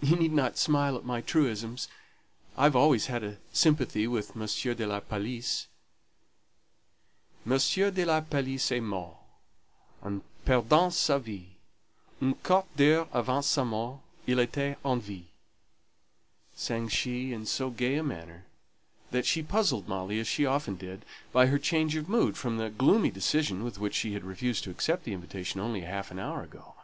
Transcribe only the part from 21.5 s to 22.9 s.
change of mood from the